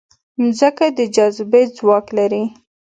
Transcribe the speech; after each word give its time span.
مځکه 0.41 0.85
د 0.97 0.99
جاذبې 1.15 1.63
ځواک 1.75 2.05
لري. 2.17 2.43